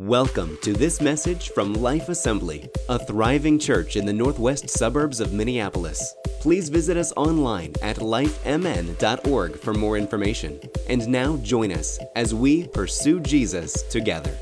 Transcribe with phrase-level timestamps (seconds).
[0.00, 5.34] Welcome to this message from Life Assembly, a thriving church in the northwest suburbs of
[5.34, 6.14] Minneapolis.
[6.40, 10.58] Please visit us online at lifemn.org for more information.
[10.88, 14.34] And now join us as we pursue Jesus together.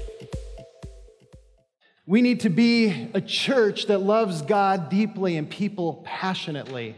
[2.07, 6.95] We need to be a church that loves God deeply and people passionately.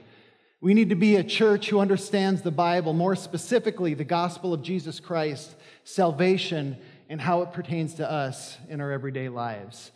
[0.60, 4.60] We need to be a church who understands the Bible, more specifically, the gospel of
[4.60, 6.76] Jesus Christ, salvation,
[7.10, 9.90] and how it pertains to us in our everyday lives.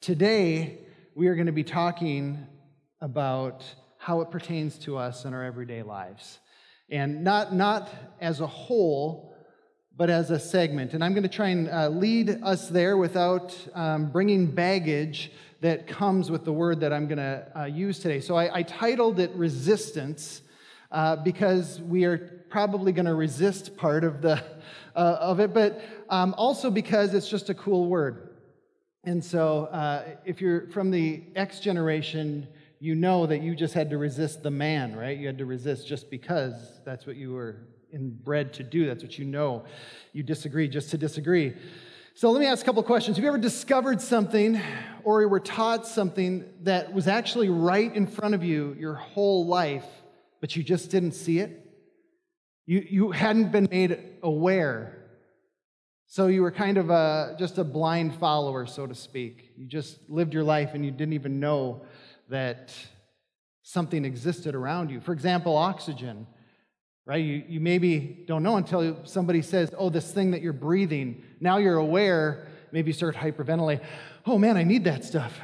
[0.00, 0.78] Today,
[1.16, 2.46] we are going to be talking
[3.00, 3.64] about
[3.98, 6.38] how it pertains to us in our everyday lives.
[6.88, 9.34] And not, not as a whole,
[9.96, 10.94] but as a segment.
[10.94, 15.88] And I'm going to try and uh, lead us there without um, bringing baggage that
[15.88, 18.20] comes with the word that I'm going to uh, use today.
[18.20, 20.42] So I, I, titled it Resistance
[20.92, 24.42] uh, because we are probably going to resist part of the
[24.94, 28.30] uh, of it, but um, also because it's just a cool word.
[29.04, 32.46] And so, uh, if you're from the X generation,
[32.80, 35.16] you know that you just had to resist the man, right?
[35.16, 37.56] You had to resist just because that's what you were
[37.92, 38.86] inbred to do.
[38.86, 39.64] That's what you know.
[40.12, 41.54] You disagree just to disagree.
[42.14, 43.16] So, let me ask a couple questions.
[43.16, 44.60] Have you ever discovered something
[45.04, 49.46] or you were taught something that was actually right in front of you your whole
[49.46, 49.86] life,
[50.40, 51.66] but you just didn't see it?
[52.66, 54.99] You, you hadn't been made aware.
[56.12, 59.52] So you were kind of a, just a blind follower, so to speak.
[59.56, 61.82] You just lived your life and you didn't even know
[62.28, 62.74] that
[63.62, 65.00] something existed around you.
[65.00, 66.26] For example, oxygen,
[67.06, 67.24] right?
[67.24, 71.22] You, you maybe don't know until somebody says, oh, this thing that you're breathing.
[71.38, 73.80] Now you're aware, maybe you start hyperventilating.
[74.26, 75.38] Oh man, I need that stuff.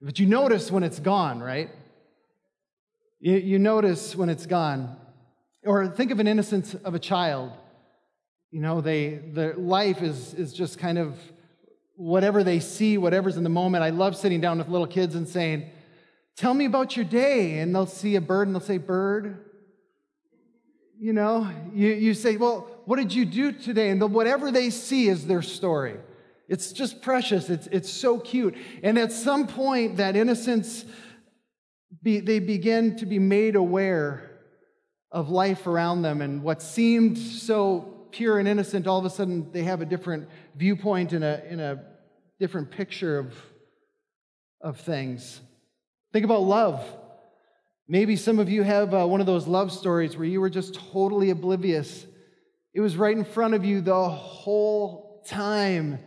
[0.00, 1.68] But you notice when it's gone, right?
[3.20, 4.96] You, you notice when it's gone.
[5.66, 7.52] Or think of an innocence of a child.
[8.52, 11.18] You know, they, their life is, is just kind of
[11.96, 13.82] whatever they see, whatever's in the moment.
[13.82, 15.70] I love sitting down with little kids and saying,
[16.36, 17.58] Tell me about your day.
[17.58, 19.38] And they'll see a bird and they'll say, Bird.
[20.98, 23.88] You know, you, you say, Well, what did you do today?
[23.88, 25.96] And the, whatever they see is their story.
[26.46, 27.48] It's just precious.
[27.48, 28.54] It's, it's so cute.
[28.82, 30.84] And at some point, that innocence,
[32.02, 34.28] be, they begin to be made aware
[35.10, 39.50] of life around them and what seemed so pure and innocent, all of a sudden
[39.52, 41.82] they have a different viewpoint and a, in a
[42.38, 43.34] different picture of,
[44.60, 45.40] of things.
[46.12, 46.84] Think about love.
[47.88, 50.74] Maybe some of you have uh, one of those love stories where you were just
[50.92, 52.06] totally oblivious.
[52.74, 55.98] It was right in front of you the whole time.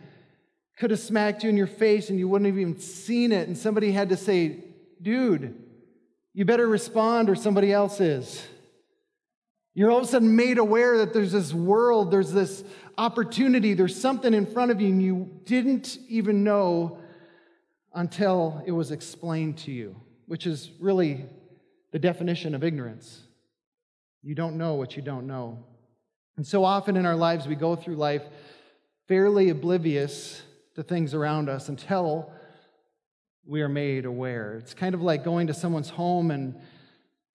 [0.78, 3.48] Could have smacked you in your face and you wouldn't have even seen it.
[3.48, 4.64] And somebody had to say,
[5.00, 5.62] dude,
[6.34, 8.46] you better respond or somebody else is.
[9.76, 12.64] You're all of a sudden made aware that there's this world, there's this
[12.96, 16.98] opportunity, there's something in front of you, and you didn't even know
[17.92, 19.94] until it was explained to you,
[20.28, 21.26] which is really
[21.92, 23.20] the definition of ignorance.
[24.22, 25.62] You don't know what you don't know.
[26.38, 28.22] And so often in our lives, we go through life
[29.08, 30.40] fairly oblivious
[30.76, 32.32] to things around us until
[33.44, 34.56] we are made aware.
[34.56, 36.58] It's kind of like going to someone's home and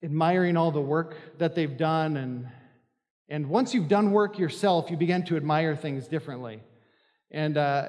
[0.03, 2.17] admiring all the work that they've done.
[2.17, 2.47] And,
[3.29, 6.61] and once you've done work yourself, you begin to admire things differently.
[7.29, 7.87] And uh,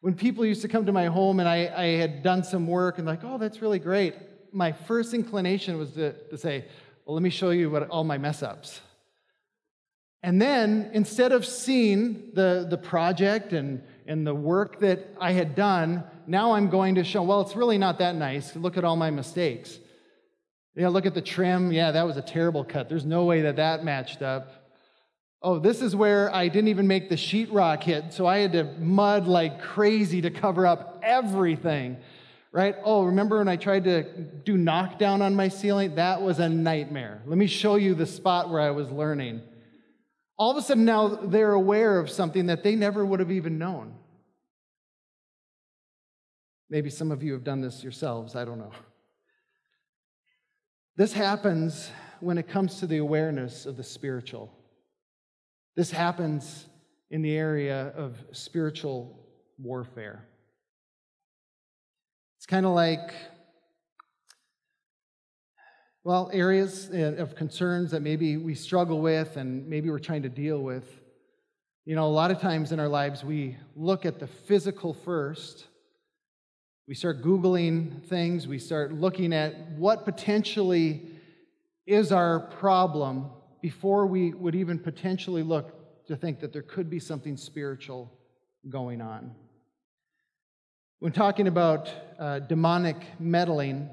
[0.00, 2.98] when people used to come to my home and I, I had done some work
[2.98, 4.14] and like, oh, that's really great,
[4.52, 6.64] my first inclination was to, to say,
[7.04, 8.80] well, let me show you what all my mess ups.
[10.22, 15.54] And then instead of seeing the, the project and, and the work that I had
[15.54, 18.56] done, now I'm going to show, well, it's really not that nice.
[18.56, 19.78] Look at all my mistakes.
[20.76, 21.72] Yeah, look at the trim.
[21.72, 22.88] Yeah, that was a terrible cut.
[22.88, 24.66] There's no way that that matched up.
[25.40, 28.64] Oh, this is where I didn't even make the sheetrock hit, so I had to
[28.78, 31.96] mud like crazy to cover up everything.
[32.52, 32.74] Right?
[32.84, 35.96] Oh, remember when I tried to do knockdown on my ceiling?
[35.96, 37.22] That was a nightmare.
[37.26, 39.42] Let me show you the spot where I was learning.
[40.38, 43.58] All of a sudden, now they're aware of something that they never would have even
[43.58, 43.94] known.
[46.68, 48.72] Maybe some of you have done this yourselves, I don't know.
[50.96, 51.90] This happens
[52.20, 54.50] when it comes to the awareness of the spiritual.
[55.74, 56.64] This happens
[57.10, 59.20] in the area of spiritual
[59.58, 60.26] warfare.
[62.38, 63.12] It's kind of like,
[66.02, 70.30] well, areas uh, of concerns that maybe we struggle with and maybe we're trying to
[70.30, 70.88] deal with.
[71.84, 75.66] You know, a lot of times in our lives, we look at the physical first
[76.88, 81.02] we start Googling things, we start looking at what potentially
[81.84, 83.30] is our problem
[83.60, 88.12] before we would even potentially look to think that there could be something spiritual
[88.68, 89.34] going on.
[91.00, 93.90] When talking about uh, demonic meddling,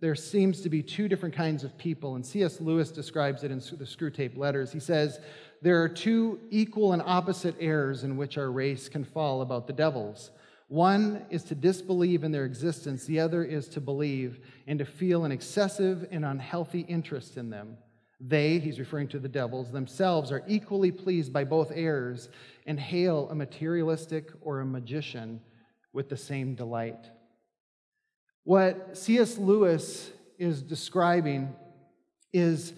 [0.00, 2.60] there seems to be two different kinds of people, and C.S.
[2.60, 4.70] Lewis describes it in the Screwtape Letters.
[4.70, 5.20] He says,
[5.62, 9.72] There are two equal and opposite errors in which our race can fall about the
[9.72, 10.30] devils.
[10.68, 15.24] One is to disbelieve in their existence, the other is to believe and to feel
[15.24, 17.76] an excessive and unhealthy interest in them.
[18.20, 22.28] They, he's referring to the devils, themselves are equally pleased by both errors
[22.66, 25.40] and hail a materialistic or a magician
[25.92, 27.10] with the same delight.
[28.42, 29.38] What C.S.
[29.38, 31.54] Lewis is describing
[32.32, 32.72] is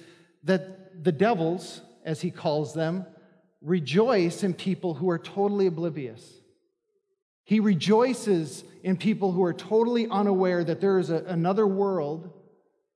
[0.44, 3.06] that the devils, as he calls them,
[3.60, 6.37] rejoice in people who are totally oblivious.
[7.48, 12.30] He rejoices in people who are totally unaware that there is a, another world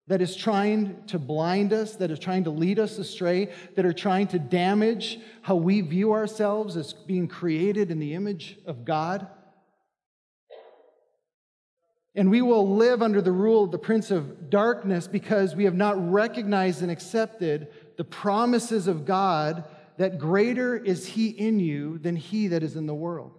[0.09, 3.95] that is trying to blind us, that is trying to lead us astray, that are
[3.95, 9.27] trying to damage how we view ourselves as being created in the image of God.
[12.15, 15.75] And we will live under the rule of the prince of darkness because we have
[15.75, 19.65] not recognized and accepted the promises of God
[19.97, 23.39] that greater is he in you than he that is in the world.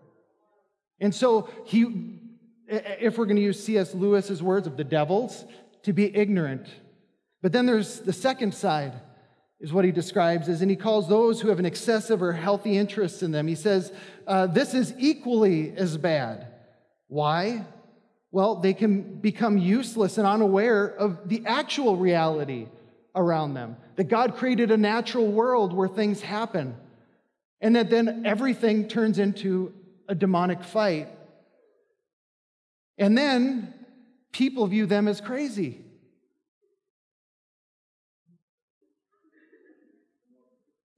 [1.03, 2.19] And so he
[2.67, 3.94] if we're going to use C.S.
[3.94, 5.45] Lewis's words of the devils,
[5.83, 6.65] to be ignorant.
[7.44, 8.94] But then there's the second side,
[9.59, 12.77] is what he describes as, and he calls those who have an excessive or healthy
[12.77, 13.47] interest in them.
[13.47, 13.91] He says,
[14.25, 16.47] uh, this is equally as bad.
[17.09, 17.65] Why?
[18.33, 22.67] well, they can become useless and unaware of the actual reality
[23.13, 23.77] around them.
[23.95, 26.75] That God created a natural world where things happen,
[27.61, 29.71] and that then everything turns into
[30.07, 31.09] a demonic fight.
[32.97, 33.73] And then
[34.31, 35.81] people view them as crazy.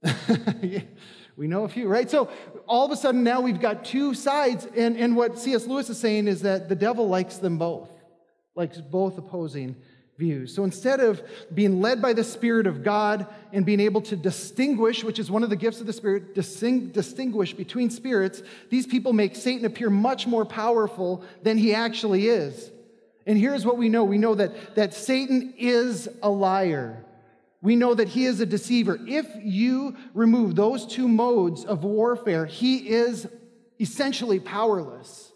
[1.36, 2.10] We know a few, right?
[2.10, 2.30] So
[2.66, 4.66] all of a sudden now we've got two sides.
[4.74, 5.66] And, and what C.S.
[5.66, 7.90] Lewis is saying is that the devil likes them both,
[8.54, 9.76] likes both opposing
[10.18, 10.54] views.
[10.54, 11.22] So instead of
[11.52, 15.42] being led by the Spirit of God and being able to distinguish, which is one
[15.42, 20.26] of the gifts of the Spirit, distinguish between spirits, these people make Satan appear much
[20.26, 22.70] more powerful than he actually is.
[23.26, 27.04] And here's what we know we know that, that Satan is a liar.
[27.60, 28.98] We know that he is a deceiver.
[29.06, 33.26] If you remove those two modes of warfare, he is
[33.80, 35.32] essentially powerless.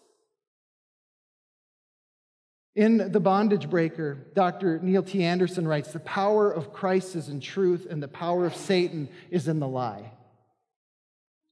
[2.77, 4.79] In The Bondage Breaker, Dr.
[4.79, 5.25] Neil T.
[5.25, 9.49] Anderson writes The power of Christ is in truth, and the power of Satan is
[9.49, 10.13] in the lie.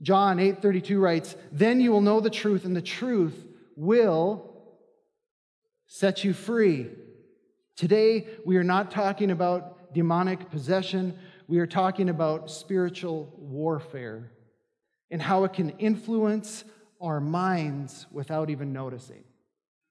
[0.00, 4.48] John 8:32 writes, "Then you will know the truth, and the truth will
[5.86, 6.88] set you free."
[7.74, 11.18] Today, we are not talking about demonic possession,
[11.48, 14.30] we are talking about spiritual warfare
[15.10, 16.64] and how it can influence
[17.00, 19.24] our minds without even noticing.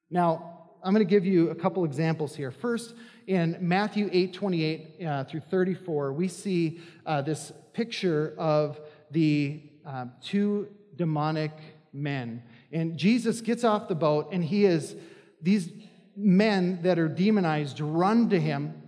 [0.09, 2.51] Now, I'm going to give you a couple examples here.
[2.51, 2.93] First,
[3.25, 8.79] in Matthew 8 28 uh, through 34, we see uh, this picture of
[9.11, 11.51] the uh, two demonic
[11.93, 12.43] men.
[12.71, 14.95] And Jesus gets off the boat, and he is,
[15.41, 15.69] these
[16.15, 18.87] men that are demonized run to him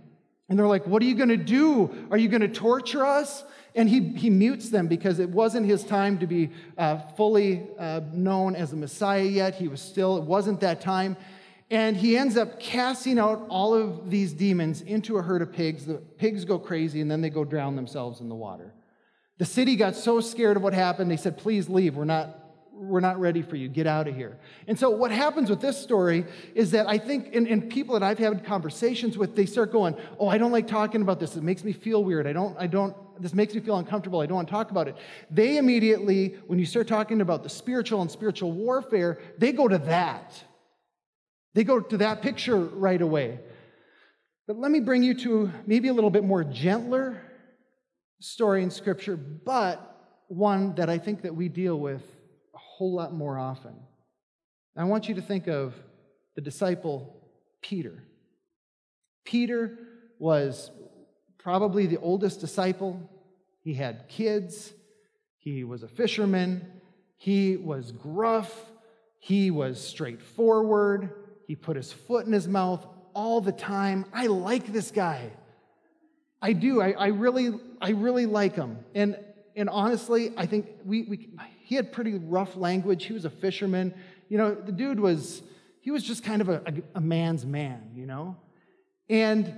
[0.50, 2.06] and they're like, What are you going to do?
[2.10, 3.44] Are you going to torture us?
[3.76, 8.00] And he, he mutes them because it wasn't his time to be uh, fully uh,
[8.12, 9.54] known as a Messiah yet.
[9.54, 11.16] He was still, it wasn't that time.
[11.70, 15.86] And he ends up casting out all of these demons into a herd of pigs.
[15.86, 18.74] The pigs go crazy and then they go drown themselves in the water.
[19.38, 21.96] The city got so scared of what happened, they said, Please leave.
[21.96, 22.36] We're not,
[22.74, 23.68] we're not ready for you.
[23.68, 24.38] Get out of here.
[24.66, 28.02] And so, what happens with this story is that I think, and, and, people that
[28.02, 31.36] I've had conversations with, they start going, Oh, I don't like talking about this.
[31.36, 32.26] It makes me feel weird.
[32.26, 34.20] I don't, I don't, this makes me feel uncomfortable.
[34.20, 34.96] I don't want to talk about it.
[35.30, 39.78] They immediately, when you start talking about the spiritual and spiritual warfare, they go to
[39.78, 40.34] that.
[41.54, 43.40] They go to that picture right away.
[44.46, 47.20] But let me bring you to maybe a little bit more gentler
[48.20, 49.86] story in Scripture, but
[50.28, 52.02] one that I think that we deal with
[52.54, 53.74] a whole lot more often.
[54.76, 55.74] I want you to think of
[56.36, 57.16] the disciple
[57.62, 58.02] Peter.
[59.24, 59.78] Peter
[60.18, 60.70] was
[61.38, 63.00] probably the oldest disciple.
[63.62, 64.72] He had kids.
[65.38, 66.66] He was a fisherman.
[67.16, 68.52] He was gruff.
[69.18, 71.10] He was straightforward.
[71.50, 74.04] He put his foot in his mouth all the time.
[74.12, 75.32] I like this guy.
[76.40, 76.80] I do.
[76.80, 78.78] I, I really, I really like him.
[78.94, 79.18] And
[79.56, 81.28] and honestly, I think we, we,
[81.64, 83.06] he had pretty rough language.
[83.06, 83.92] He was a fisherman.
[84.28, 85.42] You know, the dude was,
[85.80, 88.36] he was just kind of a, a, a man's man, you know?
[89.08, 89.52] And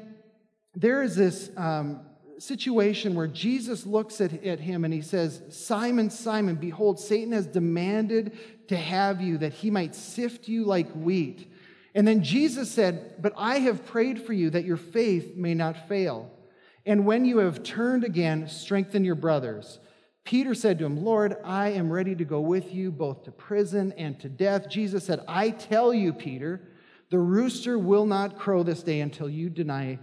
[0.75, 2.00] there is this um,
[2.38, 7.46] situation where Jesus looks at, at him and he says, Simon, Simon, behold, Satan has
[7.46, 11.51] demanded to have you that he might sift you like wheat.
[11.94, 15.88] And then Jesus said, But I have prayed for you that your faith may not
[15.88, 16.30] fail.
[16.87, 19.78] And when you have turned again, strengthen your brothers.
[20.25, 23.92] Peter said to him, Lord, I am ready to go with you both to prison
[23.96, 24.68] and to death.
[24.68, 26.61] Jesus said, I tell you, Peter,
[27.11, 29.99] the rooster will not crow this day until you deny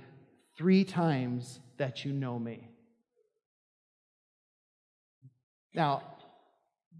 [0.57, 2.69] three times that you know me.
[5.73, 6.03] Now,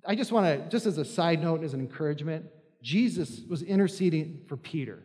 [0.06, 2.46] I just want to, just as a side note, as an encouragement,
[2.82, 5.04] Jesus was interceding for Peter.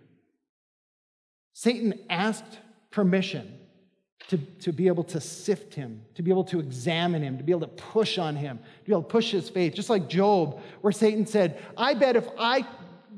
[1.53, 2.59] Satan asked
[2.91, 3.59] permission
[4.29, 7.53] to, to be able to sift him, to be able to examine him, to be
[7.53, 10.61] able to push on him, to be able to push his faith, just like Job,
[10.81, 12.67] where Satan said, I bet if I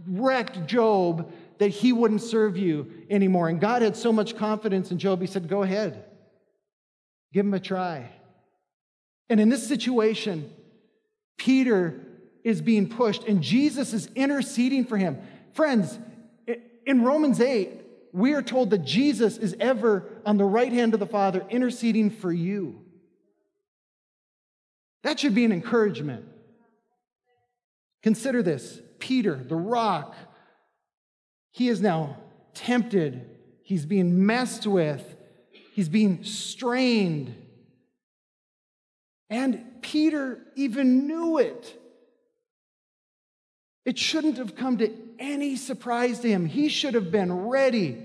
[0.09, 3.49] wrecked Job, that he wouldn't serve you anymore.
[3.49, 6.05] And God had so much confidence in Job, he said, Go ahead,
[7.33, 8.11] give him a try.
[9.29, 10.53] And in this situation,
[11.37, 12.01] Peter
[12.47, 15.19] is being pushed, and Jesus is interceding for him.
[15.53, 15.99] Friends,
[16.87, 17.73] in Romans 8,
[18.13, 22.09] we are told that Jesus is ever on the right hand of the Father interceding
[22.09, 22.81] for you.
[25.03, 26.25] That should be an encouragement.
[28.05, 30.15] Consider this Peter, the rock,
[31.51, 32.17] he is now
[32.55, 33.29] tempted,
[33.65, 35.17] he's being messed with,
[35.73, 37.35] he's being strained.
[39.29, 41.83] And Peter even knew it.
[43.87, 46.45] It shouldn't have come to any surprise to him.
[46.45, 48.05] He should have been ready.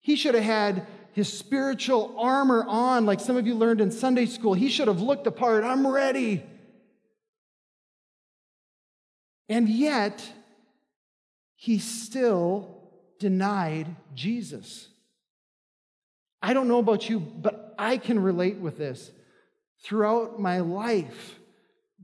[0.00, 4.24] He should have had his spiritual armor on, like some of you learned in Sunday
[4.24, 4.54] school.
[4.54, 5.62] He should have looked apart.
[5.62, 6.42] I'm ready.
[9.50, 10.26] And yet,
[11.54, 12.82] he still
[13.18, 14.88] denied Jesus.
[16.40, 19.10] I don't know about you, but I can relate with this.
[19.82, 21.38] Throughout my life,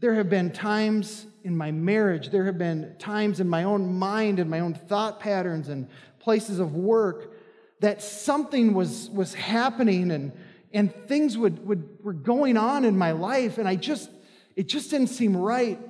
[0.05, 4.39] there have been times in my marriage, there have been times in my own mind
[4.39, 7.33] and my own thought patterns and places of work
[7.81, 10.31] that something was, was happening and,
[10.75, 14.11] and things would, would, were going on in my life, and I just,
[14.57, 15.81] it just didn't seem right.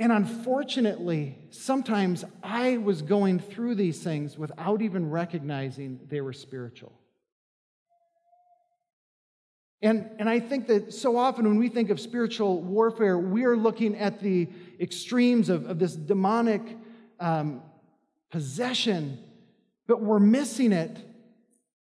[0.00, 6.92] And unfortunately, sometimes I was going through these things without even recognizing they were spiritual.
[9.82, 13.56] And, and I think that so often when we think of spiritual warfare, we are
[13.56, 14.48] looking at the
[14.80, 16.62] extremes of, of this demonic
[17.20, 17.62] um,
[18.30, 19.18] possession,
[19.86, 20.98] but we're missing it.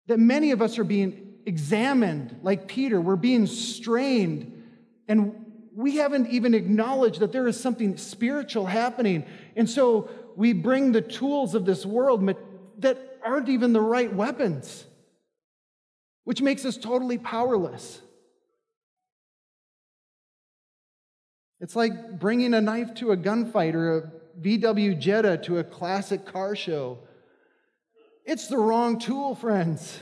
[0.07, 4.63] That many of us are being examined, like Peter, we're being strained,
[5.07, 5.33] and
[5.75, 9.25] we haven't even acknowledged that there is something spiritual happening.
[9.55, 12.33] And so we bring the tools of this world
[12.79, 14.85] that aren't even the right weapons
[16.23, 18.01] which makes us totally powerless.
[21.59, 24.11] It's like bringing a knife to a gunfight or a
[24.41, 26.99] VW Jetta to a classic car show.
[28.25, 29.99] It's the wrong tool, friends.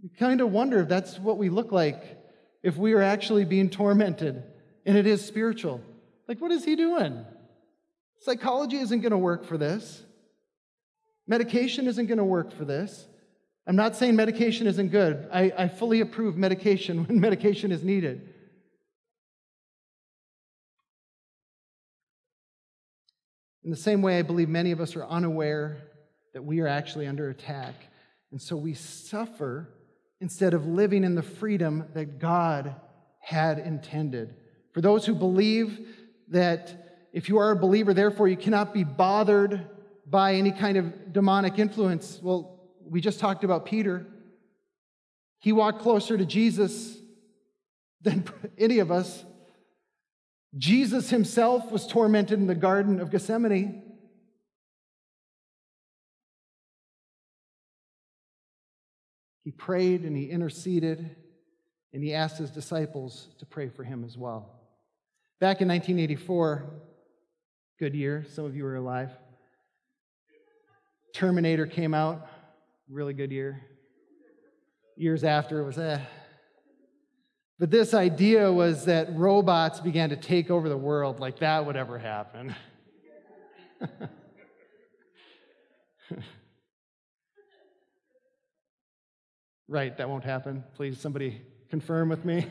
[0.00, 2.18] You kind of wonder if that's what we look like
[2.62, 4.42] if we are actually being tormented
[4.86, 5.80] and it is spiritual.
[6.26, 7.24] Like, what is he doing?
[8.20, 10.02] Psychology isn't going to work for this.
[11.28, 13.06] Medication isn't going to work for this.
[13.66, 15.28] I'm not saying medication isn't good.
[15.30, 18.32] I, I fully approve medication when medication is needed.
[23.62, 25.76] In the same way, I believe many of us are unaware
[26.32, 27.74] that we are actually under attack.
[28.32, 29.68] And so we suffer
[30.22, 32.74] instead of living in the freedom that God
[33.20, 34.34] had intended.
[34.72, 35.86] For those who believe
[36.28, 39.66] that if you are a believer, therefore you cannot be bothered
[40.08, 42.20] by any kind of demonic influence.
[42.22, 44.06] Well, we just talked about Peter.
[45.38, 46.96] He walked closer to Jesus
[48.00, 48.24] than
[48.58, 49.24] any of us.
[50.56, 53.82] Jesus himself was tormented in the Garden of Gethsemane.
[59.44, 61.16] He prayed and he interceded
[61.92, 64.54] and he asked his disciples to pray for him as well.
[65.40, 66.68] Back in 1984,
[67.78, 69.10] good year, some of you were alive.
[71.14, 72.26] Terminator came out,
[72.88, 73.60] really good year.
[74.96, 76.00] Years after, it was eh.
[77.58, 81.76] But this idea was that robots began to take over the world, like that would
[81.76, 82.54] ever happen.
[89.68, 90.62] right, that won't happen.
[90.74, 92.46] Please, somebody confirm with me.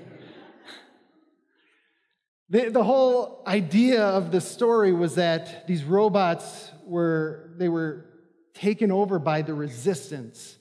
[2.49, 8.05] the, the whole idea of the story was that these robots were, they were
[8.57, 10.57] taken over by the resistance.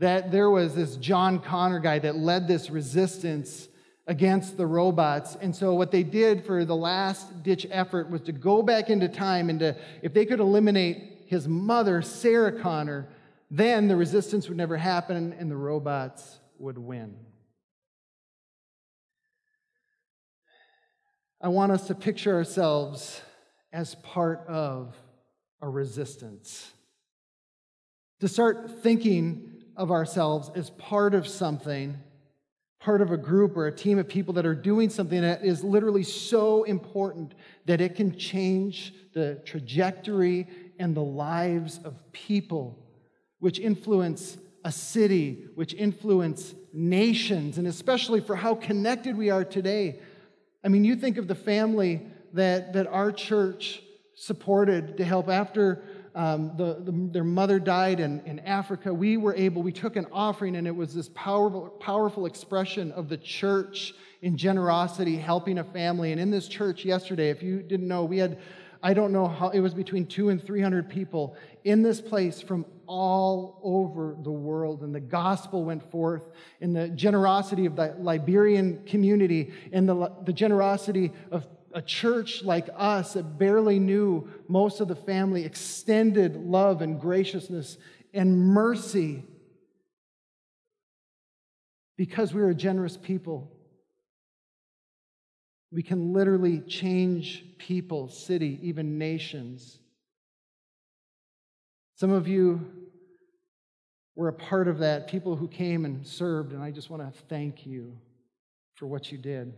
[0.00, 3.68] That there was this John Connor guy that led this resistance
[4.06, 5.36] against the robots.
[5.40, 9.08] And so, what they did for the last ditch effort was to go back into
[9.08, 13.08] time and to, if they could eliminate his mother, Sarah Connor,
[13.50, 17.16] then the resistance would never happen and the robots would win.
[21.40, 23.20] I want us to picture ourselves
[23.72, 24.96] as part of
[25.60, 26.72] a resistance.
[28.20, 31.96] To start thinking of ourselves as part of something,
[32.80, 35.62] part of a group or a team of people that are doing something that is
[35.62, 37.34] literally so important
[37.66, 40.48] that it can change the trajectory
[40.80, 42.84] and the lives of people,
[43.38, 50.00] which influence a city, which influence nations, and especially for how connected we are today.
[50.64, 53.80] I mean, you think of the family that, that our church
[54.16, 55.82] supported to help after
[56.18, 58.92] um, the, the, their mother died in, in Africa.
[58.92, 63.08] We were able, we took an offering, and it was this powerful, powerful expression of
[63.08, 66.10] the church in generosity, helping a family.
[66.10, 68.38] And in this church yesterday, if you didn't know, we had
[68.82, 72.64] I don't know how, it was between two and 300 people in this place from
[72.86, 74.82] all over the world.
[74.82, 76.22] And the gospel went forth
[76.60, 81.44] in the generosity of the Liberian community and the, the generosity of
[81.78, 87.78] a church like us that barely knew most of the family extended love and graciousness
[88.12, 89.22] and mercy
[91.96, 93.50] because we are a generous people
[95.70, 99.78] we can literally change people, city, even nations.
[101.96, 102.66] Some of you
[104.16, 107.20] were a part of that, people who came and served, and I just want to
[107.28, 107.98] thank you
[108.76, 109.52] for what you did.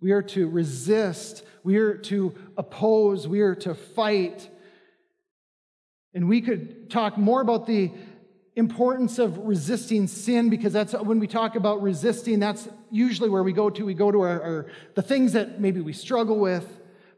[0.00, 4.48] We are to resist, we are to oppose, we are to fight.
[6.12, 7.90] And we could talk more about the
[8.56, 13.52] importance of resisting sin because that's when we talk about resisting that's usually where we
[13.52, 13.84] go to.
[13.84, 16.66] We go to our, our, the things that maybe we struggle with.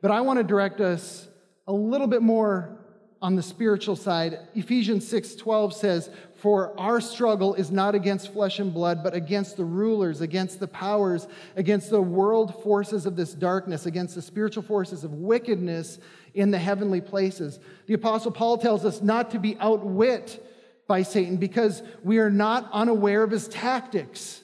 [0.00, 1.28] But i want to direct us
[1.66, 2.75] a little bit more
[3.23, 8.59] on the spiritual side ephesians 6 12 says for our struggle is not against flesh
[8.59, 11.26] and blood but against the rulers against the powers
[11.57, 15.99] against the world forces of this darkness against the spiritual forces of wickedness
[16.35, 20.43] in the heavenly places the apostle paul tells us not to be outwit
[20.87, 24.41] by Satan because we are not unaware of his tactics.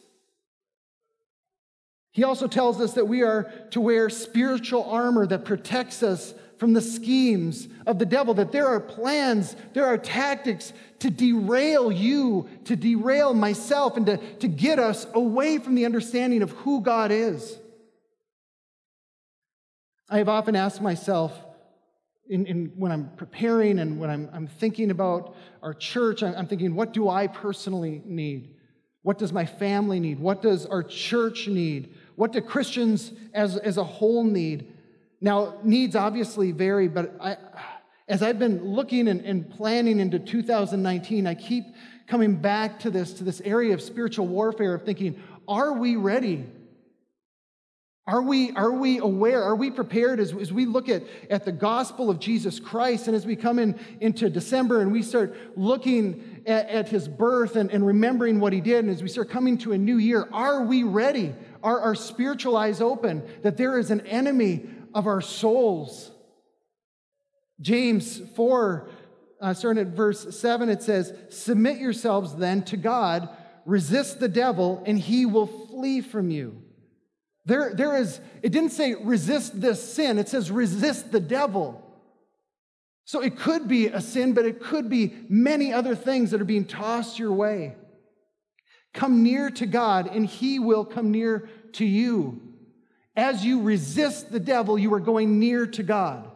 [2.11, 6.75] He also tells us that we are to wear spiritual armor that protects us from
[6.75, 12.49] the schemes of the devil, that there are plans, there are tactics to derail you,
[12.67, 17.11] to derail myself, and to, to get us away from the understanding of who God
[17.11, 17.59] is.
[20.09, 21.33] I have often asked myself,
[22.29, 26.77] in, in, when I'm preparing and when I'm, I'm thinking about our church, I'm, thinking,
[26.77, 28.55] what do I personally need?
[29.03, 30.21] What does my family need?
[30.21, 31.93] What does our church need?
[32.15, 34.73] What do Christians as, as a whole need?
[35.23, 37.37] Now, needs obviously vary, but I,
[38.09, 41.65] as I've been looking and, and planning into 2019, I keep
[42.09, 46.45] coming back to this, to this area of spiritual warfare of thinking, are we ready?
[48.05, 49.45] Are we, are we aware?
[49.45, 53.15] Are we prepared as, as we look at, at the gospel of Jesus Christ and
[53.15, 57.71] as we come in into December and we start looking at, at his birth and,
[57.71, 60.65] and remembering what he did, and as we start coming to a new year, are
[60.65, 61.33] we ready?
[61.63, 66.11] Are our spiritual eyes open that there is an enemy of our souls?
[67.61, 68.89] James 4,
[69.41, 73.29] uh, starting at verse 7, it says, Submit yourselves then to God,
[73.65, 76.63] resist the devil, and he will flee from you.
[77.45, 81.81] There, there is, it didn't say resist this sin, it says resist the devil.
[83.05, 86.47] So it could be a sin, but it could be many other things that are
[86.47, 87.75] being tossed your way.
[88.95, 92.52] Come near to God, and He will come near to you.
[93.15, 96.31] As you resist the devil, you are going near to God.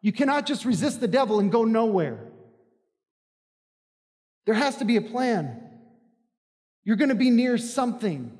[0.00, 2.18] You cannot just resist the devil and go nowhere.
[4.46, 5.62] There has to be a plan.
[6.84, 8.36] You're going to be near something.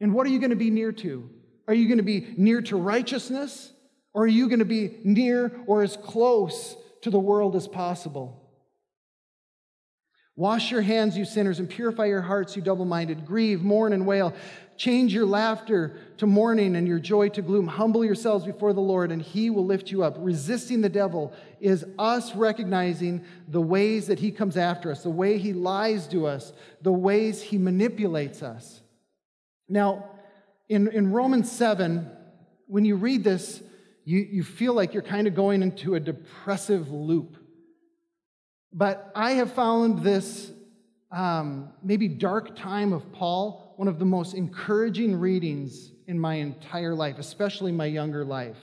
[0.00, 1.28] And what are you going to be near to?
[1.66, 3.72] Are you going to be near to righteousness?
[4.12, 8.49] Or are you going to be near or as close to the world as possible?
[10.40, 13.26] Wash your hands, you sinners, and purify your hearts, you double minded.
[13.26, 14.32] Grieve, mourn, and wail.
[14.78, 17.66] Change your laughter to mourning and your joy to gloom.
[17.66, 20.14] Humble yourselves before the Lord, and he will lift you up.
[20.18, 25.36] Resisting the devil is us recognizing the ways that he comes after us, the way
[25.36, 28.80] he lies to us, the ways he manipulates us.
[29.68, 30.08] Now,
[30.70, 32.10] in, in Romans 7,
[32.66, 33.62] when you read this,
[34.06, 37.36] you, you feel like you're kind of going into a depressive loop.
[38.72, 40.50] But I have found this
[41.10, 46.94] um, maybe dark time of Paul one of the most encouraging readings in my entire
[46.94, 48.58] life, especially my younger life.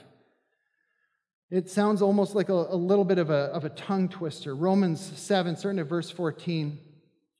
[1.50, 4.54] It sounds almost like a, a little bit of a, of a tongue twister.
[4.54, 6.78] Romans 7, starting at verse 14.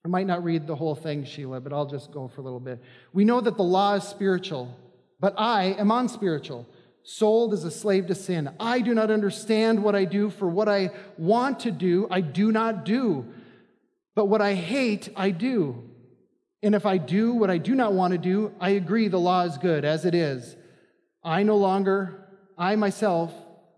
[0.04, 2.58] I might not read the whole thing, Sheila, but I'll just go for a little
[2.58, 2.82] bit.
[3.12, 4.74] We know that the law is spiritual,
[5.20, 6.66] but I am unspiritual,
[7.08, 8.50] sold as a slave to sin.
[8.60, 12.52] I do not understand what I do, for what I want to do, I do
[12.52, 13.24] not do.
[14.14, 15.88] But what I hate, I do.
[16.62, 19.44] And if I do what I do not want to do, I agree the law
[19.44, 20.54] is good as it is.
[21.24, 23.32] I no longer, I myself,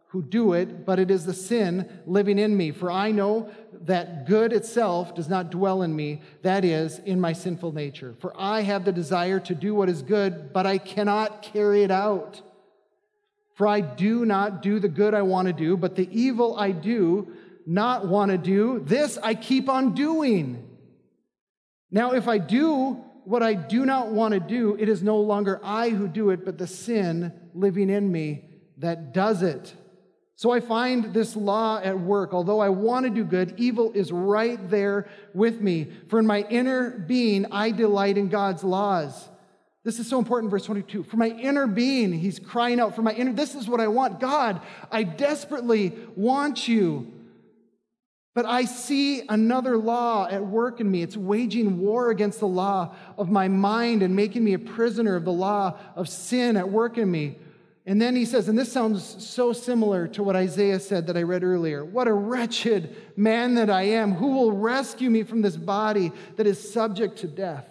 [0.08, 2.72] who do it, but it is the sin living in me.
[2.72, 3.48] For I know
[3.82, 8.16] that good itself does not dwell in me, that is, in my sinful nature.
[8.18, 11.92] For I have the desire to do what is good, but I cannot carry it
[11.92, 12.42] out.
[13.60, 16.70] For I do not do the good I want to do, but the evil I
[16.70, 17.30] do
[17.66, 20.66] not want to do, this I keep on doing.
[21.90, 25.60] Now, if I do what I do not want to do, it is no longer
[25.62, 28.46] I who do it, but the sin living in me
[28.78, 29.74] that does it.
[30.36, 32.32] So I find this law at work.
[32.32, 35.92] Although I want to do good, evil is right there with me.
[36.08, 39.28] For in my inner being, I delight in God's laws.
[39.82, 41.04] This is so important, verse 22.
[41.04, 44.20] For my inner being, he's crying out, for my inner, this is what I want.
[44.20, 44.60] God,
[44.92, 47.10] I desperately want you.
[48.34, 51.02] But I see another law at work in me.
[51.02, 55.24] It's waging war against the law of my mind and making me a prisoner of
[55.24, 57.38] the law of sin at work in me.
[57.86, 61.22] And then he says, and this sounds so similar to what Isaiah said that I
[61.22, 64.12] read earlier What a wretched man that I am.
[64.12, 67.69] Who will rescue me from this body that is subject to death?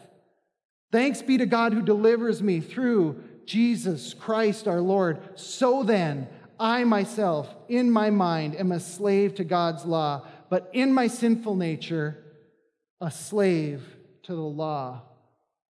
[0.92, 5.20] Thanks be to God who delivers me through Jesus Christ our Lord.
[5.36, 6.28] So then,
[6.60, 11.56] I myself, in my mind, am a slave to God's law, but in my sinful
[11.56, 12.24] nature,
[13.00, 13.82] a slave
[14.24, 15.02] to the law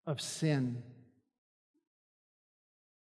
[0.06, 0.82] of sin.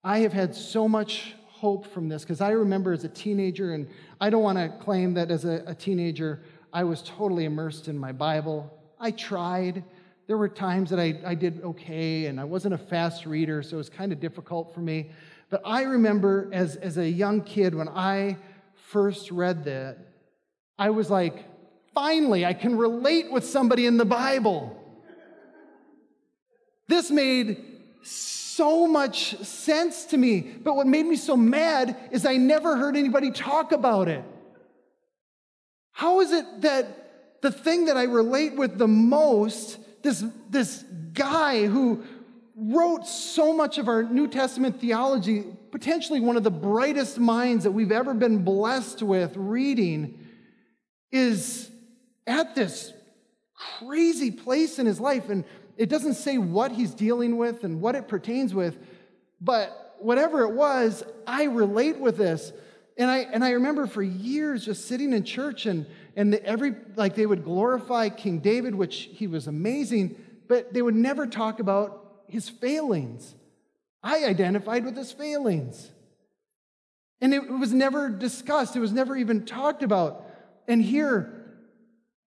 [0.04, 3.88] I have had so much hope from this because I remember as a teenager, and
[4.19, 6.41] I don't want to claim that as a, a, teenager
[6.74, 8.71] I was totally immersed in my Bible.
[9.00, 9.84] I tried.
[10.32, 13.76] There were times that I, I did okay, and I wasn't a fast reader, so
[13.76, 15.12] it was kind of difficult for me.
[15.50, 18.38] But I remember as, as a young kid when I
[18.76, 19.98] first read that,
[20.80, 21.44] I was like,
[21.94, 24.82] finally, I can relate with somebody in the Bible.
[26.88, 27.62] This made
[28.02, 30.39] so much sense to me.
[30.39, 34.24] But what made me so mad is I never heard anybody talk about it.
[35.91, 40.83] How is it that the thing that I relate with the most, this, this
[41.13, 42.03] guy who
[42.55, 47.71] wrote so much of our New Testament theology, potentially one of the brightest minds that
[47.71, 50.19] we've ever been blessed with reading,
[51.11, 51.69] is
[52.27, 52.93] at this
[53.79, 55.29] crazy place in his life.
[55.29, 55.43] And
[55.77, 58.77] it doesn't say what he's dealing with and what it pertains with,
[59.39, 62.51] but whatever it was, I relate with this.
[62.97, 65.85] And I, and I remember for years just sitting in church and,
[66.15, 70.15] and every, like they would glorify King David, which he was amazing,
[70.47, 73.36] but they would never talk about his failings.
[74.04, 75.91] I identified with his failings.
[77.21, 80.26] And it was never discussed, it was never even talked about.
[80.67, 81.34] And here,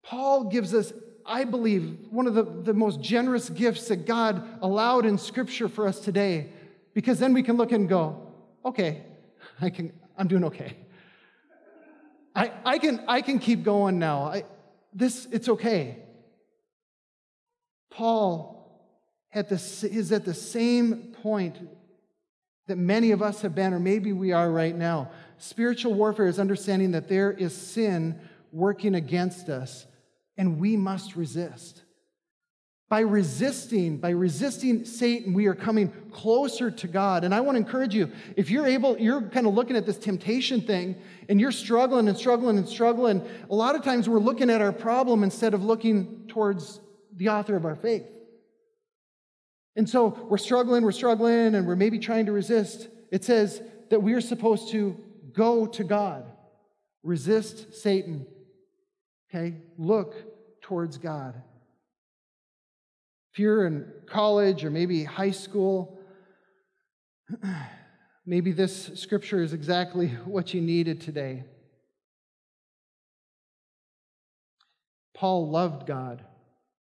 [0.02, 0.92] Paul gives us
[1.26, 5.88] I believe, one of the, the most generous gifts that God allowed in Scripture for
[5.88, 6.50] us today,
[6.92, 8.30] because then we can look and go,
[8.64, 9.02] okay,
[9.60, 10.76] I can, I'm doing okay.
[12.34, 14.24] I, I, can, I can keep going now.
[14.24, 14.44] I,
[14.92, 15.98] this, it's okay.
[17.90, 18.54] Paul
[19.32, 21.56] at the, is at the same point
[22.66, 25.10] that many of us have been, or maybe we are right now.
[25.38, 28.18] Spiritual warfare is understanding that there is sin
[28.52, 29.86] working against us
[30.36, 31.83] and we must resist.
[32.94, 37.24] By resisting, by resisting Satan, we are coming closer to God.
[37.24, 39.98] And I want to encourage you, if you're able, you're kind of looking at this
[39.98, 40.94] temptation thing
[41.28, 44.70] and you're struggling and struggling and struggling, a lot of times we're looking at our
[44.70, 46.78] problem instead of looking towards
[47.16, 48.06] the author of our faith.
[49.74, 52.86] And so we're struggling, we're struggling, and we're maybe trying to resist.
[53.10, 54.96] It says that we are supposed to
[55.32, 56.26] go to God,
[57.02, 58.24] resist Satan,
[59.34, 59.56] Okay?
[59.78, 60.14] Look
[60.62, 61.42] towards God.
[63.34, 65.98] If you're in college or maybe high school,
[68.24, 71.42] maybe this scripture is exactly what you needed today.
[75.14, 76.24] Paul loved God.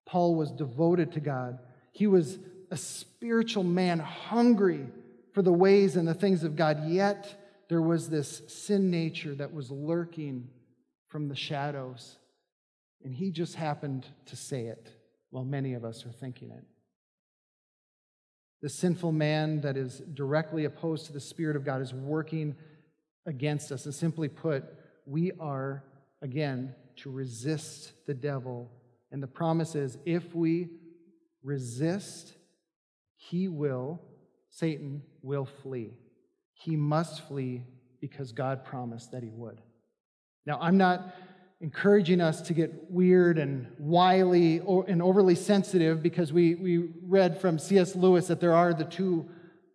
[0.06, 1.58] Paul was devoted to God.
[1.92, 2.38] He was
[2.70, 4.86] a spiritual man, hungry
[5.34, 9.52] for the ways and the things of God, yet there was this sin nature that
[9.52, 10.50] was lurking
[11.08, 12.18] from the shadows.
[13.04, 14.92] And he just happened to say it
[15.34, 16.63] while many of us are thinking it.
[18.62, 22.56] The sinful man that is directly opposed to the Spirit of God is working
[23.26, 23.86] against us.
[23.86, 24.63] And simply put,
[25.08, 25.84] we are,
[26.22, 28.69] again, to resist the devil.
[29.12, 30.69] And the promise is if we
[31.41, 32.34] resist,
[33.15, 34.00] he will,
[34.52, 35.96] Satan will flee.
[36.54, 37.63] He must flee
[38.00, 39.60] because God promised that he would.
[40.46, 41.15] Now, I'm not
[41.63, 47.58] encouraging us to get weird and wily and overly sensitive because we, we read from
[47.58, 47.95] C.S.
[47.95, 49.30] Lewis that there are the two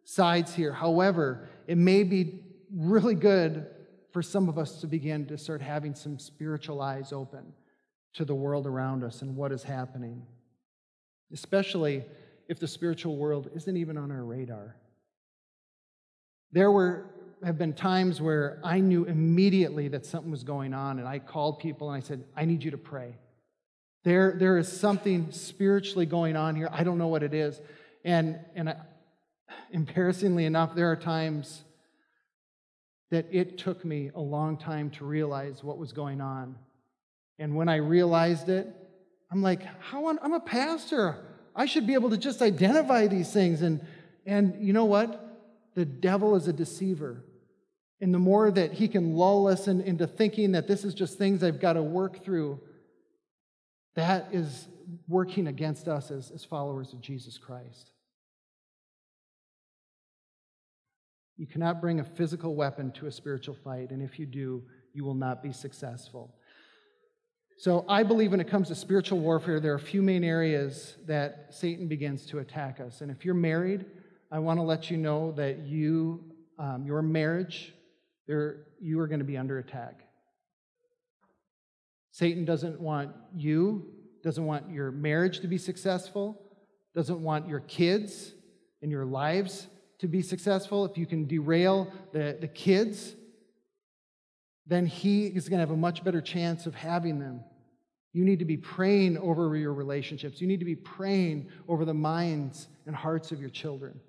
[0.05, 0.71] sides here.
[0.71, 3.67] However, it may be really good
[4.13, 7.55] for some of us to begin to start having some spiritual eyes open
[8.13, 10.27] to the world around us and what is happening,
[11.33, 12.05] especially
[12.51, 14.77] if the spiritual world isn't even on our radar.
[16.53, 17.07] There were
[17.45, 21.59] have been times where I knew immediately that something was going on, and I called
[21.59, 23.17] people and I said, I need you to pray.
[24.05, 26.69] There, there is something spiritually going on here.
[26.73, 27.61] I don't know what it is.
[28.05, 28.77] And, and I,
[29.73, 31.63] embarrassingly enough, there are times
[33.11, 36.57] that it took me a long time to realize what was going on.
[37.39, 38.67] And when I realized it,
[39.31, 41.17] I'm like, how on, I'm a pastor.
[41.55, 43.63] I should be able to just identify these things.
[43.63, 43.85] And,
[44.27, 45.28] and you know what?
[45.79, 47.23] The devil is a deceiver.
[48.01, 51.19] And the more that he can lull us in, into thinking that this is just
[51.19, 52.59] things I've got to work through,
[53.95, 54.67] that is
[55.07, 57.93] working against us as, as followers of Jesus Christ.
[61.37, 64.65] You cannot bring a physical weapon to a spiritual fight, and if you do,
[64.95, 66.35] you will not be successful.
[67.57, 70.97] So, I believe when it comes to spiritual warfare, there are a few main areas
[71.07, 73.01] that Satan begins to attack us.
[73.01, 73.87] And if you're married,
[74.31, 76.25] I want to let you know that you,
[76.59, 77.73] um, your marriage
[78.81, 80.05] you are going to be under attack.
[82.11, 83.87] Satan doesn't want you,
[84.23, 86.43] doesn't want your marriage to be successful,
[86.95, 88.33] doesn't want your kids
[88.83, 89.69] and your lives
[90.01, 90.85] to be successful.
[90.85, 93.15] If you can derail the, the kids,
[94.67, 97.43] then he is going to have a much better chance of having them.
[98.13, 100.41] You need to be praying over your relationships.
[100.41, 104.01] You need to be praying over the minds and hearts of your children.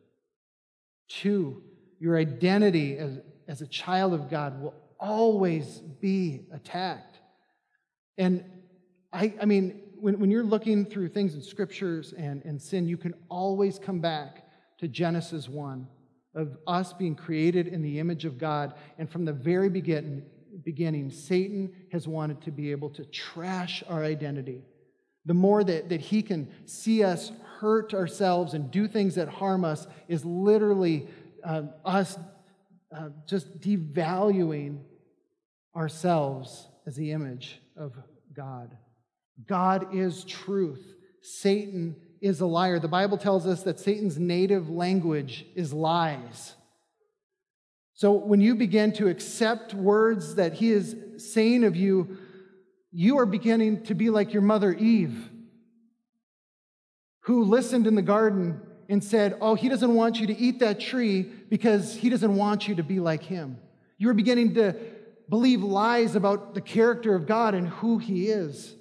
[1.10, 1.64] Two,
[2.00, 7.20] your identity as, as a child of God will always be attacked.
[8.18, 8.46] And
[9.12, 12.98] I, I mean, when, when you're looking through things in scriptures and, and sin, you
[12.98, 14.46] can always come back
[14.80, 15.88] to Genesis 1
[16.36, 18.76] of us being created in the image of God.
[18.98, 20.24] And from the very begin,
[20.64, 24.64] beginning, Satan has wanted to be able to trash our identity.
[25.26, 29.66] The more that, that he can see us hurt ourselves and do things that harm
[29.66, 31.08] us is literally
[31.44, 32.18] uh, us
[32.96, 34.80] uh, just devaluing
[35.76, 37.94] ourselves as the image of
[38.34, 38.76] God.
[39.48, 40.84] God is truth.
[41.22, 42.80] Satan is a liar.
[42.80, 46.56] The Bible tells us that Satan's native language is lies.
[47.94, 52.18] So when you begin to accept words that he is saying of you,
[52.92, 55.29] you are beginning to be like your mother Eve,
[57.30, 60.80] who listened in the garden and said, Oh, he doesn't want you to eat that
[60.80, 63.60] tree because he doesn't want you to be like him.
[64.00, 64.76] You're beginning to
[65.30, 68.74] believe lies about the character of God and who he is.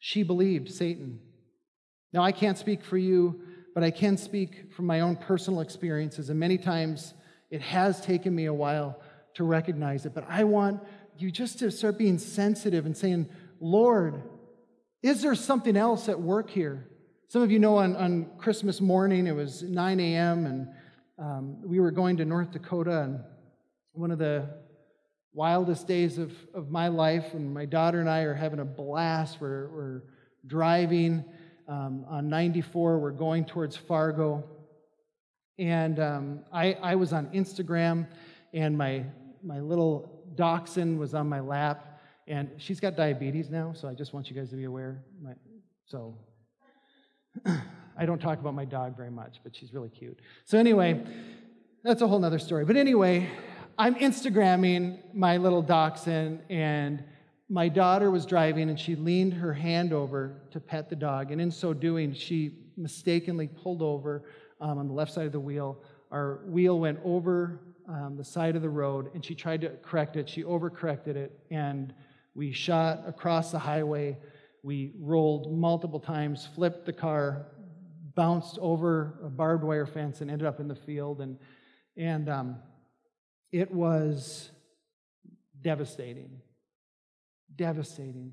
[0.00, 1.20] She believed Satan.
[2.12, 3.40] Now, I can't speak for you,
[3.72, 6.30] but I can speak from my own personal experiences.
[6.30, 7.14] And many times
[7.48, 9.00] it has taken me a while
[9.34, 10.14] to recognize it.
[10.14, 10.82] But I want
[11.16, 13.28] you just to start being sensitive and saying,
[13.60, 14.20] Lord,
[15.02, 16.88] is there something else at work here?
[17.28, 20.68] Some of you know on, on Christmas morning, it was 9 a.m., and
[21.18, 23.20] um, we were going to North Dakota, and
[23.92, 24.48] one of the
[25.32, 29.40] wildest days of, of my life, and my daughter and I are having a blast.
[29.40, 30.02] We're, we're
[30.46, 31.24] driving
[31.68, 34.44] um, on 94, we're going towards Fargo.
[35.58, 38.06] And um, I, I was on Instagram,
[38.52, 39.04] and my,
[39.42, 41.91] my little dachshund was on my lap,
[42.26, 45.02] and she's got diabetes now, so I just want you guys to be aware.
[45.86, 46.14] So
[47.46, 50.18] I don't talk about my dog very much, but she's really cute.
[50.44, 51.04] So, anyway,
[51.82, 52.64] that's a whole nother story.
[52.64, 53.28] But anyway,
[53.78, 57.02] I'm Instagramming my little dachshund, and
[57.48, 61.30] my daughter was driving and she leaned her hand over to pet the dog.
[61.30, 64.24] And in so doing, she mistakenly pulled over
[64.58, 65.82] um, on the left side of the wheel.
[66.10, 70.16] Our wheel went over um, the side of the road, and she tried to correct
[70.16, 70.28] it.
[70.28, 71.92] She overcorrected it, and
[72.34, 74.16] we shot across the highway
[74.62, 77.46] we rolled multiple times, flipped the car,
[78.14, 81.20] bounced over a barbed wire fence, and ended up in the field.
[81.20, 81.36] And,
[81.96, 82.56] and um,
[83.50, 84.50] it was
[85.60, 86.40] devastating.
[87.56, 88.32] Devastating.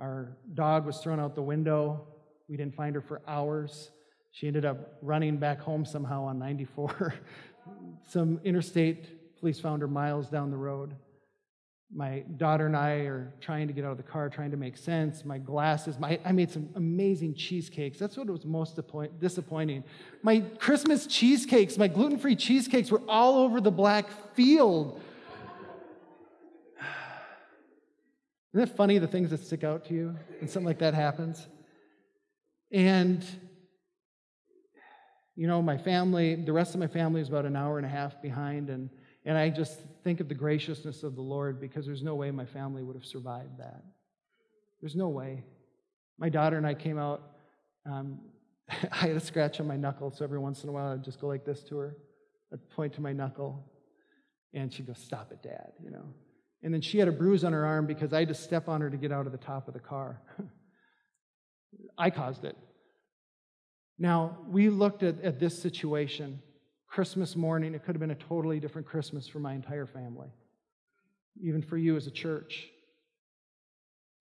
[0.00, 2.08] Our dog was thrown out the window.
[2.48, 3.90] We didn't find her for hours.
[4.32, 7.14] She ended up running back home somehow on 94.
[8.08, 10.96] Some interstate police found her miles down the road.
[11.92, 14.76] My daughter and I are trying to get out of the car, trying to make
[14.76, 15.24] sense.
[15.24, 17.98] My glasses, my, I made some amazing cheesecakes.
[17.98, 18.78] That's what was most
[19.20, 19.84] disappointing.
[20.22, 25.00] My Christmas cheesecakes, my gluten free cheesecakes, were all over the black field.
[28.54, 31.46] Isn't it funny the things that stick out to you when something like that happens?
[32.72, 33.24] And,
[35.36, 37.90] you know, my family, the rest of my family is about an hour and a
[37.90, 38.68] half behind.
[38.68, 38.90] And,
[39.24, 42.44] and I just think of the graciousness of the Lord because there's no way my
[42.44, 43.82] family would have survived that.
[44.80, 45.44] There's no way.
[46.18, 47.22] My daughter and I came out.
[47.86, 48.20] Um,
[48.68, 51.20] I had a scratch on my knuckle, so every once in a while I'd just
[51.20, 51.96] go like this to her.
[52.52, 53.64] I'd point to my knuckle,
[54.52, 56.04] and she'd go, Stop it, Dad, you know.
[56.62, 58.80] And then she had a bruise on her arm because I had to step on
[58.80, 60.20] her to get out of the top of the car.
[61.98, 62.56] I caused it.
[63.98, 66.40] Now, we looked at, at this situation
[66.94, 67.74] Christmas morning.
[67.74, 70.28] It could have been a totally different Christmas for my entire family,
[71.42, 72.68] even for you as a church.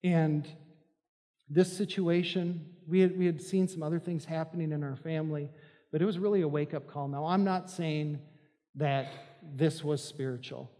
[0.03, 0.47] And
[1.47, 5.51] this situation, we had, we had seen some other things happening in our family,
[5.91, 7.07] but it was really a wake up call.
[7.07, 8.19] Now, I'm not saying
[8.73, 9.05] that
[9.55, 10.71] this was spiritual.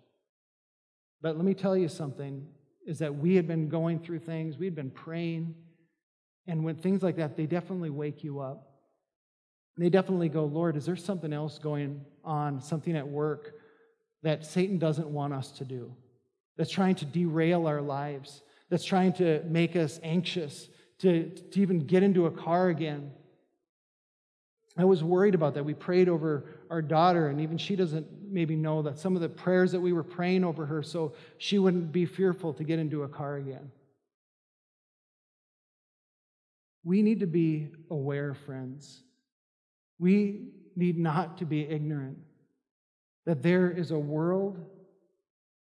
[1.21, 2.47] But let me tell you something
[2.87, 5.53] is that we had been going through things, we had been praying,
[6.47, 8.72] and when things like that, they definitely wake you up.
[9.77, 13.53] They definitely go, Lord, is there something else going on, something at work
[14.21, 15.93] that Satan doesn't want us to do,
[16.57, 21.79] that's trying to derail our lives, that's trying to make us anxious, to, to even
[21.79, 23.11] get into a car again?
[24.77, 25.65] I was worried about that.
[25.65, 29.29] We prayed over our daughter, and even she doesn't maybe know that some of the
[29.29, 33.03] prayers that we were praying over her so she wouldn't be fearful to get into
[33.03, 33.71] a car again.
[36.83, 39.03] We need to be aware, friends.
[40.03, 42.17] We need not to be ignorant
[43.25, 44.59] that there is a world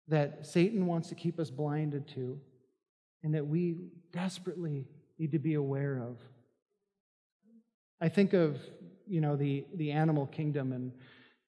[0.08, 2.38] that Satan wants to keep us blinded to,
[3.22, 3.76] and that we
[4.12, 4.86] desperately
[5.18, 6.18] need to be aware of.
[8.02, 8.58] I think of
[9.06, 10.92] you know the the animal kingdom and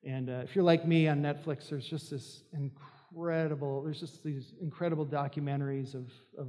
[0.03, 4.55] and uh, if you're like me on Netflix, there's just this incredible, there's just these
[4.63, 6.49] incredible documentaries of, of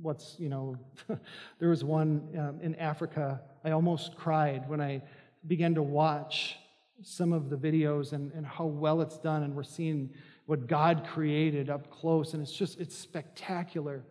[0.00, 0.76] what's, you know,
[1.58, 3.40] there was one um, in Africa.
[3.64, 5.02] I almost cried when I
[5.46, 6.56] began to watch
[7.02, 9.42] some of the videos and, and how well it's done.
[9.42, 10.10] And we're seeing
[10.46, 12.32] what God created up close.
[12.32, 14.04] And it's just, it's spectacular.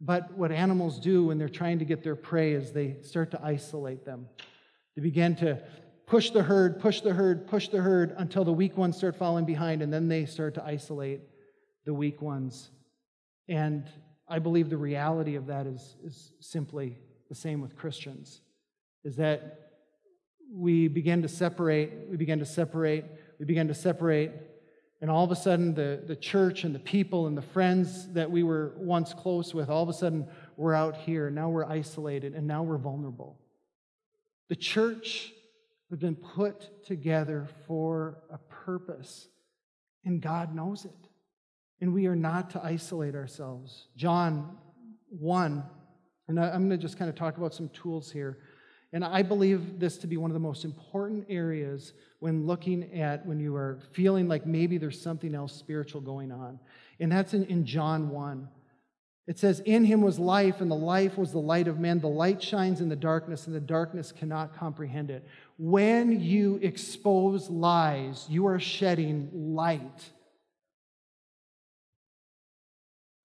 [0.00, 3.40] But what animals do when they're trying to get their prey is they start to
[3.42, 4.26] isolate them.
[4.96, 5.62] They begin to
[6.06, 9.44] push the herd, push the herd, push the herd until the weak ones start falling
[9.44, 11.20] behind, and then they start to isolate
[11.84, 12.70] the weak ones.
[13.48, 13.88] And
[14.28, 18.40] I believe the reality of that is, is simply the same with Christians,
[19.04, 19.63] is that
[20.54, 23.04] we begin to separate, we begin to separate,
[23.38, 24.30] we begin to separate,
[25.00, 28.30] and all of a sudden the, the church and the people and the friends that
[28.30, 32.34] we were once close with, all of a sudden we're out here, now we're isolated,
[32.34, 33.38] and now we're vulnerable.
[34.48, 35.32] The church
[35.94, 39.28] We've been put together for a purpose,
[40.04, 41.08] and God knows it.
[41.80, 43.86] And we are not to isolate ourselves.
[43.96, 44.56] John
[45.10, 45.62] 1,
[46.26, 48.38] and I'm going to just kind of talk about some tools here.
[48.94, 53.26] And I believe this to be one of the most important areas when looking at
[53.26, 56.60] when you are feeling like maybe there's something else spiritual going on.
[57.00, 58.48] And that's in, in John 1.
[59.26, 61.98] It says, In him was life, and the life was the light of men.
[61.98, 65.26] The light shines in the darkness, and the darkness cannot comprehend it.
[65.58, 70.12] When you expose lies, you are shedding light.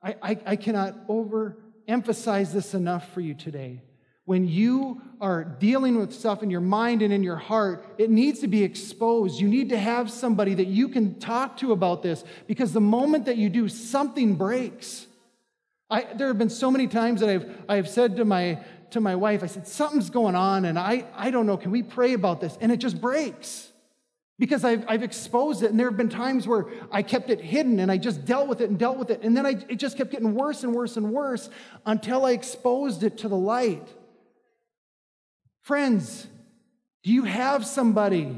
[0.01, 3.83] I, I, I cannot overemphasize this enough for you today.
[4.29, 8.41] When you are dealing with stuff in your mind and in your heart, it needs
[8.41, 9.41] to be exposed.
[9.41, 13.25] You need to have somebody that you can talk to about this because the moment
[13.25, 15.07] that you do, something breaks.
[15.89, 19.15] I, there have been so many times that I've, I've said to my, to my
[19.15, 22.39] wife, I said, something's going on and I, I don't know, can we pray about
[22.39, 22.55] this?
[22.61, 23.71] And it just breaks
[24.37, 25.71] because I've, I've exposed it.
[25.71, 28.61] And there have been times where I kept it hidden and I just dealt with
[28.61, 29.23] it and dealt with it.
[29.23, 31.49] And then I, it just kept getting worse and worse and worse
[31.87, 33.87] until I exposed it to the light.
[35.69, 36.25] Friends,
[37.03, 38.35] do you have somebody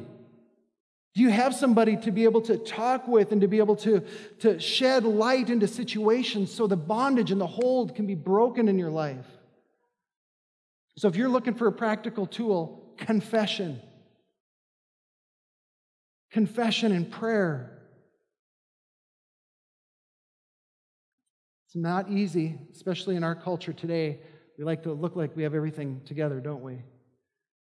[1.14, 4.04] do you have somebody to be able to talk with and to be able to,
[4.40, 8.78] to shed light into situations so the bondage and the hold can be broken in
[8.78, 9.26] your life?
[10.98, 13.82] So, if you're looking for a practical tool, confession.
[16.32, 17.78] Confession and prayer.
[21.66, 24.20] It's not easy, especially in our culture today.
[24.58, 26.84] We like to look like we have everything together, don't we?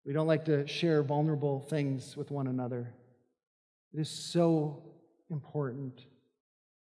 [0.04, 2.92] We don't like to share vulnerable things with one another.
[3.92, 4.82] It is so
[5.30, 6.04] important.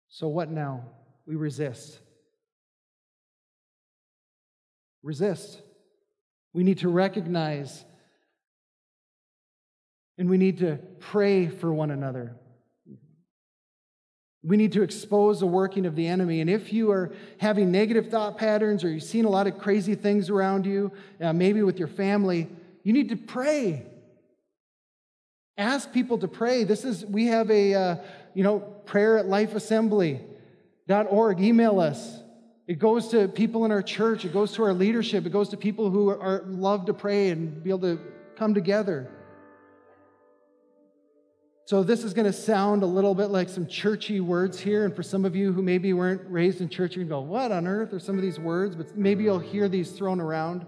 [0.09, 0.85] So, what now?
[1.27, 2.01] We resist.
[5.03, 5.61] Resist.
[6.53, 7.85] We need to recognize
[10.19, 12.37] and we need to pray for one another.
[14.45, 16.41] We need to expose the working of the enemy.
[16.41, 19.95] And if you are having negative thought patterns or you've seen a lot of crazy
[19.95, 22.49] things around you, uh, maybe with your family,
[22.83, 23.87] you need to pray.
[25.57, 26.65] Ask people to pray.
[26.65, 27.97] This is, we have a, uh,
[28.35, 31.41] you know, prayer at lifeassembly.org.
[31.41, 32.19] Email us.
[32.67, 34.25] It goes to people in our church.
[34.25, 35.27] It goes to our leadership.
[35.27, 38.01] It goes to people who are, love to pray and be able to
[38.37, 39.11] come together.
[41.65, 44.85] So, this is going to sound a little bit like some churchy words here.
[44.85, 47.53] And for some of you who maybe weren't raised in church, you can go, What
[47.53, 48.75] on earth are some of these words?
[48.75, 50.67] But maybe you'll hear these thrown around.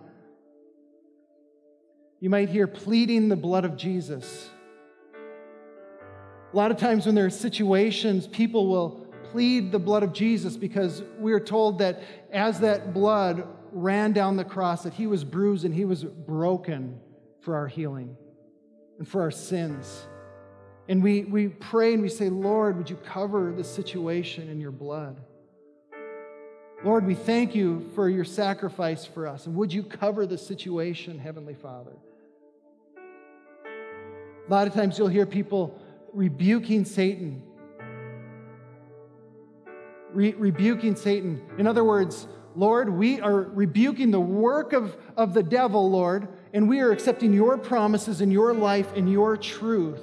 [2.21, 4.51] You might hear pleading the blood of Jesus.
[6.53, 10.57] A lot of times when there are situations, people will plead the blood of Jesus
[10.57, 12.03] because we are told that
[12.33, 17.01] as that blood ran down the cross, that he was bruised and he was broken
[17.41, 18.17] for our healing
[18.99, 20.07] and for our sins.
[20.89, 24.71] And we, we pray and we say, Lord, would you cover this situation in your
[24.71, 25.21] blood?
[26.85, 29.47] Lord, we thank you for your sacrifice for us.
[29.47, 31.97] And would you cover the situation, Heavenly Father?
[34.47, 35.81] A lot of times you'll hear people
[36.13, 37.43] rebuking Satan.
[40.13, 41.43] Re- rebuking Satan.
[41.57, 46.69] In other words, Lord, we are rebuking the work of, of the devil, Lord, and
[46.69, 50.03] we are accepting your promises and your life and your truth.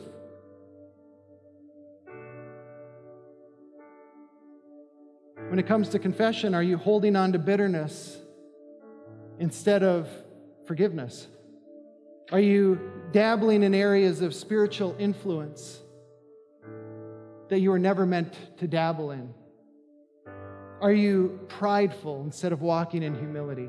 [5.51, 8.17] When it comes to confession, are you holding on to bitterness
[9.37, 10.07] instead of
[10.65, 11.27] forgiveness?
[12.31, 12.79] Are you
[13.11, 15.81] dabbling in areas of spiritual influence
[17.49, 19.33] that you were never meant to dabble in?
[20.79, 23.67] Are you prideful instead of walking in humility?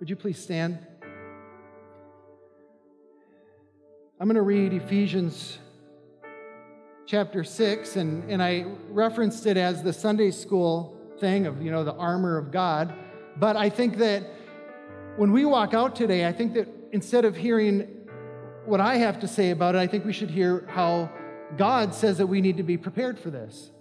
[0.00, 0.84] Would you please stand?
[4.18, 5.58] I'm going to read Ephesians
[7.10, 11.82] chapter 6, and, and I referenced it as the Sunday school thing of, you know,
[11.82, 12.94] the armor of God.
[13.36, 14.22] But I think that
[15.16, 17.80] when we walk out today, I think that instead of hearing
[18.64, 21.10] what I have to say about it, I think we should hear how
[21.56, 23.72] God says that we need to be prepared for this.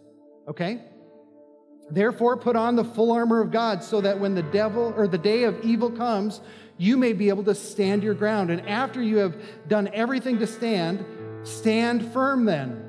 [0.47, 0.81] Okay?
[1.91, 5.19] Therefore, put on the full armor of God so that when the devil or the
[5.19, 6.41] day of evil comes,
[6.79, 8.49] you may be able to stand your ground.
[8.49, 11.05] And after you have done everything to stand,
[11.43, 12.88] stand firm then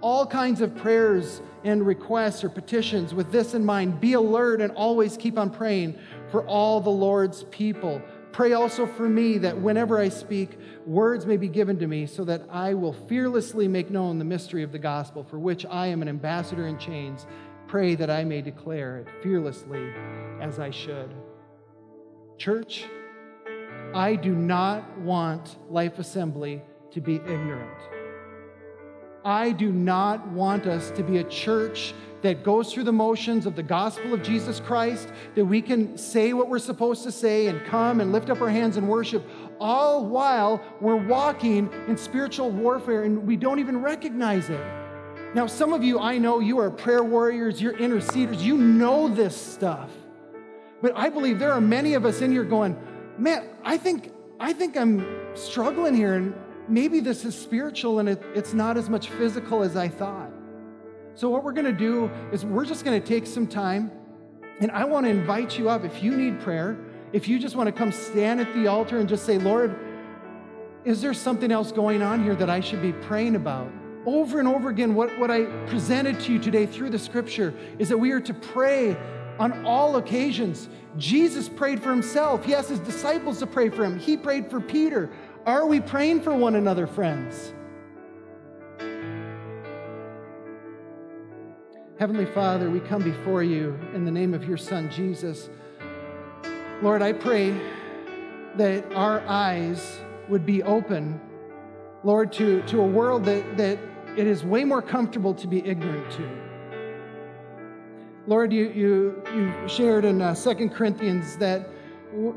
[0.00, 4.00] all kinds of prayers and requests or petitions with this in mind.
[4.00, 5.98] Be alert and always keep on praying
[6.30, 8.00] for all the Lord's people.
[8.32, 12.24] Pray also for me that whenever I speak, words may be given to me so
[12.24, 16.02] that I will fearlessly make known the mystery of the gospel, for which I am
[16.02, 17.26] an ambassador in chains.
[17.66, 19.92] Pray that I may declare it fearlessly
[20.40, 21.12] as I should.
[22.36, 22.84] Church,
[23.94, 27.97] I do not want Life Assembly to be ignorant.
[29.24, 33.54] I do not want us to be a church that goes through the motions of
[33.54, 37.64] the gospel of Jesus Christ, that we can say what we're supposed to say and
[37.64, 39.24] come and lift up our hands and worship,
[39.60, 44.60] all while we're walking in spiritual warfare and we don't even recognize it.
[45.34, 49.36] Now, some of you, I know you are prayer warriors, you're interceders, you know this
[49.36, 49.90] stuff.
[50.80, 52.76] But I believe there are many of us in here going,
[53.18, 56.34] man, I think, I think I'm struggling here and
[56.68, 60.30] maybe this is spiritual and it, it's not as much physical as I thought.
[61.14, 63.90] So, what we're going to do is we're just going to take some time,
[64.60, 66.78] and I want to invite you up if you need prayer,
[67.12, 69.76] if you just want to come stand at the altar and just say, Lord,
[70.84, 73.70] is there something else going on here that I should be praying about?
[74.06, 77.88] Over and over again, what, what I presented to you today through the scripture is
[77.88, 78.96] that we are to pray
[79.38, 80.68] on all occasions.
[80.96, 82.44] Jesus prayed for himself.
[82.44, 83.98] He asked his disciples to pray for him.
[83.98, 85.10] He prayed for Peter.
[85.48, 87.54] Are we praying for one another, friends?
[91.98, 95.48] Heavenly Father, we come before you in the name of your Son, Jesus.
[96.82, 97.58] Lord, I pray
[98.56, 101.18] that our eyes would be open,
[102.04, 103.78] Lord, to, to a world that, that
[104.18, 106.28] it is way more comfortable to be ignorant to.
[108.26, 111.66] Lord, you, you, you shared in uh, 2 Corinthians that,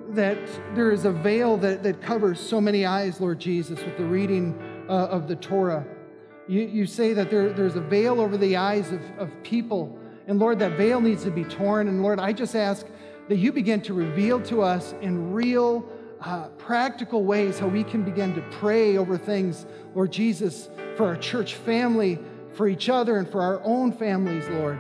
[0.10, 0.38] that
[0.76, 4.60] there is a veil that, that covers so many eyes, Lord Jesus, with the reading
[4.90, 5.86] uh, of the Torah.
[6.48, 9.98] You, you say that there, there's a veil over the eyes of, of people.
[10.28, 11.88] And Lord, that veil needs to be torn.
[11.88, 12.86] And Lord, I just ask
[13.30, 15.88] that you begin to reveal to us in real,
[16.20, 19.66] uh, practical ways how we can begin to pray over things,
[19.96, 22.20] Lord Jesus, for our church family,
[22.54, 24.78] for each other, and for our own families, Lord.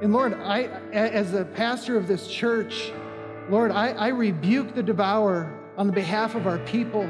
[0.00, 2.92] And Lord, I, as a pastor of this church,
[3.50, 7.08] Lord, I, I rebuke the devourer on the behalf of our people.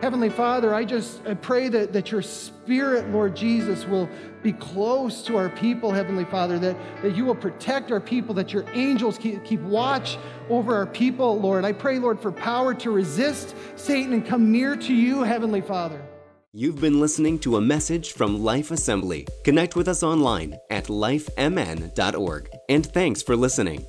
[0.00, 4.08] Heavenly Father, I just I pray that, that your spirit, Lord Jesus, will
[4.42, 8.52] be close to our people, Heavenly Father, that, that you will protect our people, that
[8.52, 10.18] your angels keep, keep watch
[10.48, 11.64] over our people, Lord.
[11.64, 16.02] I pray, Lord, for power to resist Satan and come near to you, Heavenly Father.
[16.56, 19.26] You've been listening to a message from Life Assembly.
[19.42, 22.48] Connect with us online at lifemn.org.
[22.68, 23.84] And thanks for listening.